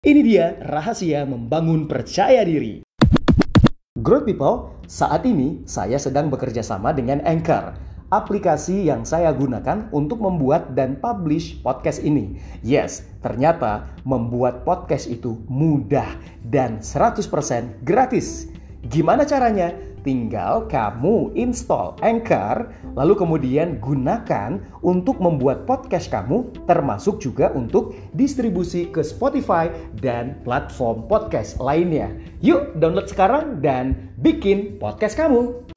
Ini 0.00 0.24
dia 0.24 0.56
rahasia 0.64 1.28
membangun 1.28 1.84
percaya 1.84 2.40
diri. 2.40 2.80
Growth 4.00 4.24
People, 4.24 4.80
saat 4.88 5.28
ini 5.28 5.60
saya 5.68 6.00
sedang 6.00 6.32
bekerja 6.32 6.64
sama 6.64 6.96
dengan 6.96 7.20
Anchor, 7.20 7.76
aplikasi 8.08 8.88
yang 8.88 9.04
saya 9.04 9.28
gunakan 9.28 9.92
untuk 9.92 10.24
membuat 10.24 10.72
dan 10.72 10.96
publish 10.96 11.60
podcast 11.60 12.00
ini. 12.00 12.40
Yes, 12.64 13.04
ternyata 13.20 13.92
membuat 14.08 14.64
podcast 14.64 15.04
itu 15.04 15.44
mudah 15.52 16.08
dan 16.48 16.80
100% 16.80 17.84
gratis. 17.84 18.48
Gimana 18.88 19.28
caranya? 19.28 19.76
Tinggal 20.00 20.66
kamu 20.66 21.36
install 21.36 22.00
Anchor, 22.00 22.72
lalu 22.96 23.14
kemudian 23.14 23.78
gunakan 23.78 24.58
untuk 24.80 25.20
membuat 25.20 25.68
podcast 25.68 26.08
kamu, 26.08 26.50
termasuk 26.64 27.20
juga 27.20 27.52
untuk 27.52 27.92
distribusi 28.16 28.88
ke 28.88 29.04
Spotify 29.04 29.68
dan 30.00 30.40
platform 30.42 31.04
podcast 31.04 31.60
lainnya. 31.60 32.10
Yuk, 32.40 32.80
download 32.80 33.12
sekarang 33.12 33.60
dan 33.60 34.10
bikin 34.18 34.80
podcast 34.80 35.20
kamu. 35.20 35.69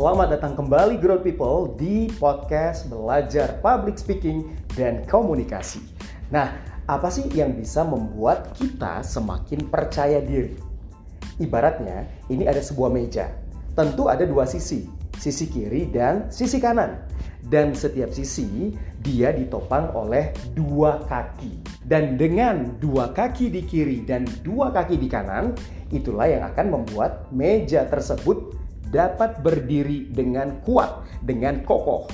Selamat 0.00 0.32
datang 0.32 0.56
kembali 0.56 0.96
Growth 0.96 1.28
People 1.28 1.76
di 1.76 2.08
podcast 2.16 2.88
belajar 2.88 3.60
public 3.60 4.00
speaking 4.00 4.48
dan 4.72 5.04
komunikasi. 5.04 5.84
Nah, 6.32 6.56
apa 6.88 7.12
sih 7.12 7.28
yang 7.36 7.52
bisa 7.52 7.84
membuat 7.84 8.56
kita 8.56 9.04
semakin 9.04 9.68
percaya 9.68 10.24
diri? 10.24 10.56
Ibaratnya, 11.36 12.08
ini 12.32 12.48
ada 12.48 12.64
sebuah 12.64 12.88
meja. 12.88 13.28
Tentu 13.76 14.08
ada 14.08 14.24
dua 14.24 14.48
sisi, 14.48 14.88
sisi 15.20 15.52
kiri 15.52 15.92
dan 15.92 16.32
sisi 16.32 16.56
kanan. 16.56 17.04
Dan 17.44 17.76
setiap 17.76 18.08
sisi 18.08 18.72
dia 19.04 19.36
ditopang 19.36 19.92
oleh 19.92 20.32
dua 20.56 21.04
kaki. 21.12 21.60
Dan 21.84 22.16
dengan 22.16 22.80
dua 22.80 23.12
kaki 23.12 23.52
di 23.52 23.68
kiri 23.68 24.08
dan 24.08 24.24
dua 24.40 24.72
kaki 24.72 24.96
di 24.96 25.12
kanan, 25.12 25.52
itulah 25.92 26.24
yang 26.24 26.48
akan 26.48 26.72
membuat 26.72 27.28
meja 27.28 27.84
tersebut 27.84 28.59
dapat 28.90 29.40
berdiri 29.40 30.10
dengan 30.10 30.58
kuat, 30.66 31.06
dengan 31.22 31.62
kokoh. 31.62 32.10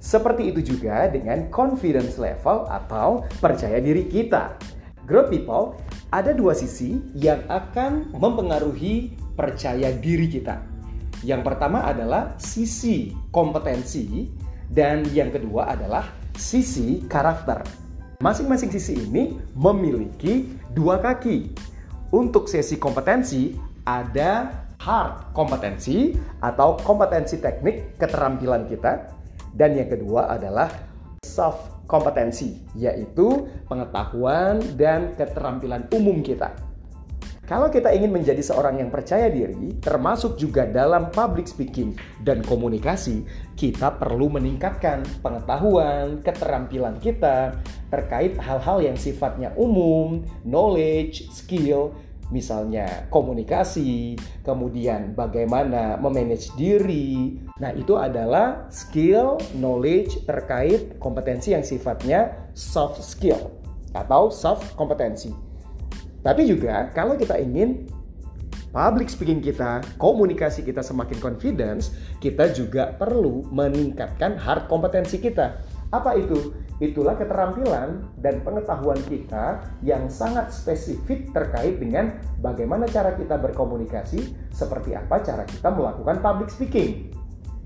Seperti 0.00 0.48
itu 0.48 0.76
juga 0.76 1.12
dengan 1.12 1.52
confidence 1.52 2.16
level 2.16 2.64
atau 2.72 3.28
percaya 3.40 3.76
diri 3.84 4.08
kita. 4.08 4.56
Growth 5.04 5.28
people 5.28 5.76
ada 6.08 6.32
dua 6.32 6.56
sisi 6.56 7.00
yang 7.12 7.44
akan 7.52 8.16
mempengaruhi 8.16 9.12
percaya 9.36 9.92
diri 9.92 10.28
kita. 10.28 10.60
Yang 11.20 11.52
pertama 11.52 11.84
adalah 11.84 12.32
sisi 12.40 13.12
kompetensi 13.28 14.32
dan 14.72 15.04
yang 15.12 15.28
kedua 15.28 15.76
adalah 15.76 16.08
sisi 16.32 17.04
karakter. 17.04 17.60
Masing-masing 18.24 18.72
sisi 18.72 18.96
ini 18.96 19.36
memiliki 19.52 20.48
dua 20.72 21.00
kaki. 21.00 21.52
Untuk 22.10 22.48
sesi 22.48 22.80
kompetensi 22.80 23.56
ada 23.84 24.48
hard 24.80 25.36
kompetensi 25.36 26.16
atau 26.40 26.80
kompetensi 26.80 27.36
teknik 27.36 28.00
keterampilan 28.00 28.64
kita 28.64 29.12
dan 29.52 29.76
yang 29.76 29.92
kedua 29.92 30.32
adalah 30.32 30.72
soft 31.20 31.84
kompetensi 31.84 32.56
yaitu 32.72 33.44
pengetahuan 33.68 34.62
dan 34.80 35.12
keterampilan 35.20 35.84
umum 35.92 36.24
kita. 36.24 36.56
Kalau 37.50 37.66
kita 37.66 37.90
ingin 37.90 38.14
menjadi 38.14 38.38
seorang 38.46 38.78
yang 38.78 38.94
percaya 38.94 39.26
diri, 39.26 39.74
termasuk 39.82 40.38
juga 40.38 40.70
dalam 40.70 41.10
public 41.10 41.50
speaking 41.50 41.98
dan 42.22 42.46
komunikasi, 42.46 43.26
kita 43.58 43.90
perlu 43.98 44.30
meningkatkan 44.30 45.02
pengetahuan, 45.18 46.22
keterampilan 46.22 47.02
kita 47.02 47.58
terkait 47.90 48.38
hal-hal 48.38 48.78
yang 48.78 48.94
sifatnya 48.94 49.50
umum, 49.58 50.22
knowledge, 50.46 51.26
skill, 51.34 51.90
misalnya 52.30 53.10
komunikasi, 53.10 54.16
kemudian 54.46 55.12
bagaimana 55.18 55.98
memanage 55.98 56.54
diri. 56.54 57.38
Nah, 57.58 57.74
itu 57.74 57.98
adalah 57.98 58.70
skill, 58.70 59.36
knowledge 59.58 60.24
terkait 60.24 60.96
kompetensi 61.02 61.52
yang 61.52 61.66
sifatnya 61.66 62.50
soft 62.54 63.02
skill 63.02 63.50
atau 63.92 64.30
soft 64.30 64.74
kompetensi. 64.78 65.34
Tapi 66.22 66.46
juga 66.46 66.88
kalau 66.94 67.18
kita 67.18 67.36
ingin 67.36 67.90
public 68.70 69.10
speaking 69.10 69.42
kita, 69.42 69.82
komunikasi 69.98 70.62
kita 70.62 70.80
semakin 70.80 71.18
confidence, 71.18 71.90
kita 72.22 72.54
juga 72.54 72.94
perlu 72.94 73.46
meningkatkan 73.50 74.38
hard 74.38 74.70
kompetensi 74.70 75.18
kita. 75.18 75.58
Apa 75.90 76.14
itu? 76.14 76.54
Itulah 76.80 77.12
keterampilan 77.18 78.08
dan 78.16 78.40
pengetahuan 78.40 78.96
kita 79.04 79.60
yang 79.84 80.08
sangat 80.08 80.48
spesifik 80.48 81.28
terkait 81.34 81.76
dengan 81.76 82.16
bagaimana 82.40 82.88
cara 82.88 83.12
kita 83.12 83.36
berkomunikasi, 83.36 84.32
seperti 84.48 84.96
apa 84.96 85.20
cara 85.20 85.44
kita 85.44 85.68
melakukan 85.68 86.24
public 86.24 86.48
speaking. 86.48 87.12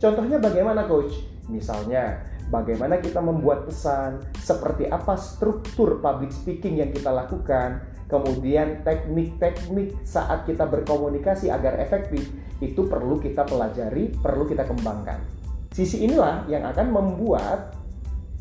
Contohnya 0.02 0.42
bagaimana 0.42 0.88
coach? 0.90 1.14
Misalnya, 1.46 2.26
bagaimana 2.50 2.98
kita 2.98 3.22
membuat 3.22 3.68
pesan, 3.68 4.18
seperti 4.40 4.90
apa 4.90 5.14
struktur 5.14 6.02
public 6.02 6.34
speaking 6.34 6.82
yang 6.82 6.90
kita 6.90 7.14
lakukan, 7.14 7.86
kemudian 8.10 8.82
teknik-teknik 8.82 9.94
saat 10.02 10.42
kita 10.48 10.66
berkomunikasi 10.66 11.54
agar 11.54 11.78
efektif, 11.78 12.34
itu 12.58 12.82
perlu 12.88 13.22
kita 13.22 13.46
pelajari, 13.46 14.10
perlu 14.18 14.48
kita 14.48 14.66
kembangkan. 14.66 15.22
Sisi 15.70 16.02
inilah 16.02 16.50
yang 16.50 16.66
akan 16.66 16.86
membuat 16.90 17.83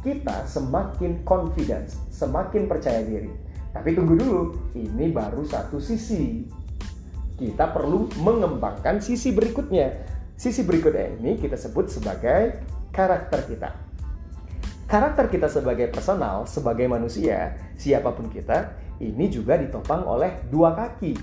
kita 0.04 0.44
semakin 0.46 1.24
confidence, 1.24 1.96
semakin 2.12 2.68
percaya 2.68 3.02
diri. 3.02 3.32
Tapi 3.74 3.90
tunggu 3.96 4.14
dulu, 4.20 4.42
ini 4.76 5.10
baru 5.10 5.42
satu 5.48 5.80
sisi. 5.80 6.46
Kita 7.34 7.74
perlu 7.74 8.12
mengembangkan 8.22 9.02
sisi 9.02 9.34
berikutnya. 9.34 9.90
Sisi 10.38 10.62
berikutnya 10.62 11.18
ini 11.18 11.40
kita 11.40 11.58
sebut 11.58 11.90
sebagai 11.90 12.62
karakter 12.94 13.48
kita. 13.50 13.70
Karakter 14.86 15.26
kita 15.32 15.50
sebagai 15.50 15.90
personal, 15.90 16.46
sebagai 16.46 16.86
manusia, 16.86 17.58
siapa 17.80 18.14
pun 18.14 18.30
kita, 18.30 18.78
ini 19.02 19.26
juga 19.32 19.58
ditopang 19.58 20.06
oleh 20.06 20.46
dua 20.54 20.78
kaki. 20.78 21.18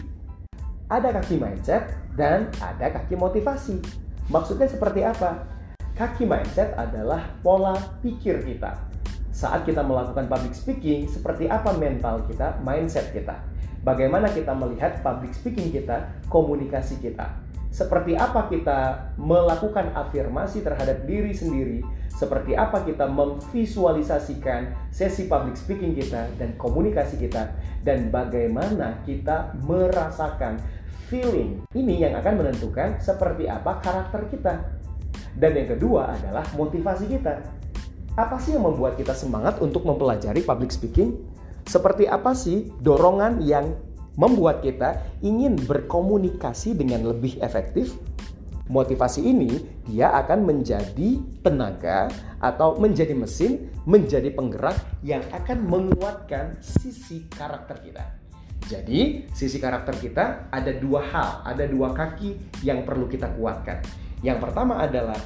Ada 0.90 1.14
kaki 1.22 1.38
mindset 1.38 1.86
dan 2.18 2.50
ada 2.58 2.90
kaki 2.90 3.14
motivasi. 3.14 3.78
Maksudnya 4.26 4.66
seperti 4.66 5.06
apa? 5.06 5.59
Kaki 6.00 6.24
mindset 6.24 6.72
adalah 6.80 7.28
pola 7.44 7.76
pikir 8.00 8.40
kita. 8.40 8.72
Saat 9.36 9.68
kita 9.68 9.84
melakukan 9.84 10.32
public 10.32 10.56
speaking, 10.56 11.04
seperti 11.04 11.44
apa 11.44 11.76
mental 11.76 12.24
kita, 12.24 12.56
mindset 12.64 13.12
kita. 13.12 13.36
Bagaimana 13.84 14.32
kita 14.32 14.56
melihat 14.56 15.04
public 15.04 15.36
speaking 15.36 15.68
kita, 15.68 16.08
komunikasi 16.32 16.96
kita. 17.04 17.36
Seperti 17.68 18.16
apa 18.16 18.48
kita 18.48 19.12
melakukan 19.20 19.92
afirmasi 19.92 20.64
terhadap 20.64 21.04
diri 21.04 21.36
sendiri, 21.36 21.84
seperti 22.16 22.56
apa 22.56 22.80
kita 22.80 23.04
memvisualisasikan 23.04 24.72
sesi 24.88 25.28
public 25.28 25.60
speaking 25.60 25.92
kita 25.92 26.32
dan 26.40 26.56
komunikasi 26.56 27.20
kita, 27.20 27.52
dan 27.84 28.08
bagaimana 28.08 29.04
kita 29.04 29.52
merasakan 29.68 30.64
feeling. 31.12 31.60
Ini 31.76 32.08
yang 32.08 32.14
akan 32.24 32.40
menentukan 32.40 32.96
seperti 33.04 33.52
apa 33.52 33.84
karakter 33.84 34.24
kita. 34.32 34.79
Dan 35.36 35.54
yang 35.54 35.68
kedua 35.76 36.16
adalah 36.16 36.44
motivasi 36.54 37.06
kita. 37.10 37.42
Apa 38.18 38.36
sih 38.42 38.58
yang 38.58 38.66
membuat 38.66 38.98
kita 38.98 39.14
semangat 39.14 39.62
untuk 39.62 39.86
mempelajari 39.86 40.42
public 40.42 40.74
speaking? 40.74 41.22
Seperti 41.64 42.10
apa 42.10 42.34
sih 42.34 42.66
dorongan 42.82 43.38
yang 43.44 43.76
membuat 44.18 44.60
kita 44.60 44.98
ingin 45.22 45.54
berkomunikasi 45.54 46.74
dengan 46.74 47.06
lebih 47.06 47.38
efektif? 47.38 47.94
Motivasi 48.70 49.26
ini 49.26 49.66
dia 49.90 50.14
akan 50.14 50.46
menjadi 50.46 51.18
tenaga 51.42 52.06
atau 52.38 52.78
menjadi 52.78 53.18
mesin, 53.18 53.66
menjadi 53.82 54.30
penggerak 54.30 54.78
yang 55.02 55.26
akan 55.34 55.66
menguatkan 55.66 56.54
sisi 56.62 57.26
karakter 57.34 57.82
kita. 57.82 58.04
Jadi, 58.70 59.26
sisi 59.34 59.58
karakter 59.58 59.98
kita 59.98 60.46
ada 60.54 60.70
dua 60.70 61.02
hal, 61.02 61.42
ada 61.42 61.66
dua 61.66 61.90
kaki 61.90 62.62
yang 62.62 62.86
perlu 62.86 63.10
kita 63.10 63.34
kuatkan. 63.34 63.82
Yang 64.20 64.38
pertama 64.48 64.80
adalah 64.80 65.16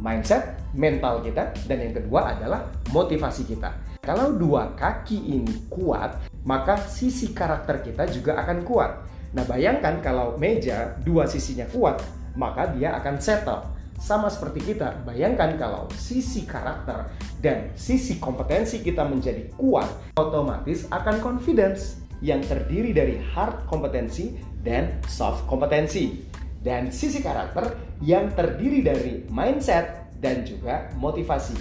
mindset, 0.00 0.56
mental 0.72 1.20
kita, 1.20 1.52
dan 1.68 1.78
yang 1.84 1.92
kedua 1.92 2.32
adalah 2.36 2.64
motivasi 2.90 3.44
kita. 3.44 3.70
Kalau 4.00 4.32
dua 4.32 4.72
kaki 4.72 5.28
ini 5.28 5.68
kuat, 5.68 6.16
maka 6.48 6.80
sisi 6.80 7.36
karakter 7.36 7.84
kita 7.84 8.08
juga 8.08 8.40
akan 8.40 8.64
kuat. 8.64 9.04
Nah, 9.36 9.44
bayangkan 9.44 10.00
kalau 10.00 10.34
meja 10.40 10.96
dua 11.04 11.28
sisinya 11.28 11.68
kuat, 11.68 12.00
maka 12.34 12.72
dia 12.72 12.96
akan 12.96 13.20
settle. 13.20 13.62
Sama 14.00 14.32
seperti 14.32 14.72
kita, 14.72 15.04
bayangkan 15.04 15.60
kalau 15.60 15.84
sisi 15.92 16.48
karakter 16.48 17.12
dan 17.44 17.68
sisi 17.76 18.16
kompetensi 18.16 18.80
kita 18.80 19.04
menjadi 19.04 19.52
kuat, 19.60 19.84
otomatis 20.16 20.88
akan 20.88 21.20
confidence 21.20 22.00
yang 22.24 22.40
terdiri 22.40 22.96
dari 22.96 23.20
hard 23.20 23.68
kompetensi 23.68 24.40
dan 24.64 24.96
soft 25.04 25.44
kompetensi. 25.44 26.24
Dan 26.64 26.88
sisi 26.88 27.20
karakter 27.20 27.89
yang 28.00 28.32
terdiri 28.32 28.80
dari 28.80 29.24
mindset 29.28 30.12
dan 30.20 30.44
juga 30.44 30.88
motivasi. 30.96 31.56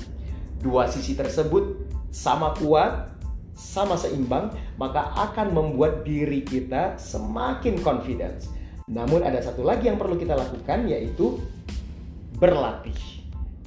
Dua 0.60 0.88
sisi 0.92 1.16
tersebut 1.16 1.88
sama 2.12 2.56
kuat, 2.60 3.12
sama 3.56 3.96
seimbang, 3.96 4.52
maka 4.80 5.12
akan 5.16 5.52
membuat 5.56 6.04
diri 6.08 6.44
kita 6.44 6.96
semakin 7.00 7.80
confidence. 7.80 8.52
Namun 8.90 9.22
ada 9.22 9.40
satu 9.44 9.62
lagi 9.62 9.92
yang 9.92 10.00
perlu 10.00 10.16
kita 10.16 10.36
lakukan 10.36 10.88
yaitu 10.88 11.40
berlatih. 12.40 12.96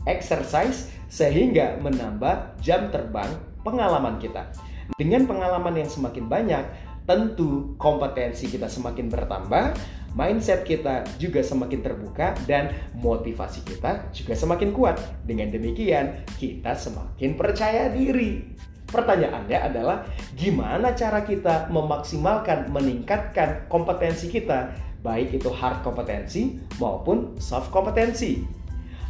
Exercise 0.08 0.90
sehingga 1.12 1.78
menambah 1.78 2.58
jam 2.58 2.88
terbang 2.90 3.30
pengalaman 3.62 4.18
kita. 4.18 4.50
Dengan 4.98 5.24
pengalaman 5.28 5.78
yang 5.78 5.88
semakin 5.88 6.26
banyak, 6.26 6.64
tentu 7.06 7.74
kompetensi 7.78 8.46
kita 8.46 8.70
semakin 8.70 9.10
bertambah, 9.10 9.74
mindset 10.14 10.62
kita 10.62 11.02
juga 11.18 11.42
semakin 11.42 11.80
terbuka, 11.82 12.36
dan 12.46 12.70
motivasi 12.98 13.64
kita 13.66 14.12
juga 14.14 14.34
semakin 14.36 14.70
kuat. 14.70 14.96
Dengan 15.26 15.50
demikian, 15.50 16.22
kita 16.38 16.76
semakin 16.76 17.34
percaya 17.34 17.90
diri. 17.90 18.54
Pertanyaannya 18.92 19.58
adalah 19.72 20.04
gimana 20.36 20.92
cara 20.92 21.24
kita 21.24 21.72
memaksimalkan, 21.72 22.68
meningkatkan 22.68 23.64
kompetensi 23.72 24.28
kita, 24.28 24.68
baik 25.00 25.40
itu 25.40 25.48
hard 25.48 25.80
kompetensi 25.80 26.60
maupun 26.76 27.40
soft 27.40 27.72
kompetensi. 27.72 28.44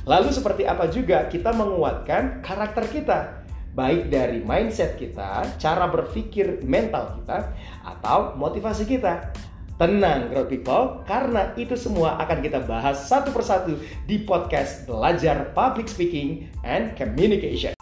Lalu 0.07 0.31
seperti 0.31 0.67
apa 0.67 0.87
juga 0.87 1.27
kita 1.27 1.51
menguatkan 1.51 2.43
karakter 2.47 2.87
kita, 2.91 3.43
baik 3.73 4.13
dari 4.13 4.45
mindset 4.45 5.01
kita, 5.01 5.49
cara 5.57 5.89
berpikir 5.89 6.61
mental 6.65 7.17
kita, 7.21 7.53
atau 7.85 8.37
motivasi 8.37 8.85
kita. 8.85 9.33
Tenang, 9.81 10.31
Grow 10.31 10.47
People, 10.47 11.03
karena 11.09 11.51
itu 11.59 11.75
semua 11.75 12.15
akan 12.21 12.39
kita 12.45 12.63
bahas 12.63 13.09
satu 13.09 13.33
persatu 13.35 13.75
di 14.07 14.23
podcast 14.23 14.85
Belajar 14.87 15.51
Public 15.57 15.91
Speaking 15.91 16.47
and 16.63 16.95
Communication. 16.95 17.75